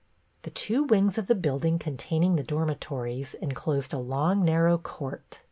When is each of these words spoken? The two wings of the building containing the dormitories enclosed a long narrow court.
The 0.41 0.49
two 0.49 0.83
wings 0.85 1.19
of 1.19 1.27
the 1.27 1.35
building 1.35 1.77
containing 1.77 2.35
the 2.35 2.41
dormitories 2.43 3.35
enclosed 3.35 3.93
a 3.93 3.99
long 3.99 4.43
narrow 4.43 4.79
court. 4.79 5.39